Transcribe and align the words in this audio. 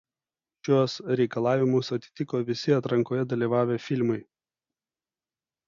Šiuos 0.67 0.95
reikalavimus 1.21 1.91
atitiko 1.99 2.41
visi 2.49 2.75
atrankoje 2.79 3.29
dalyvavę 3.35 3.79
filmai. 3.91 4.19